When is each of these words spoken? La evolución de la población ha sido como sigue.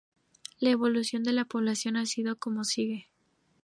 La 0.57 0.71
evolución 0.71 1.21
de 1.21 1.31
la 1.31 1.45
población 1.45 1.95
ha 1.95 2.07
sido 2.07 2.35
como 2.39 2.63
sigue. 2.63 3.07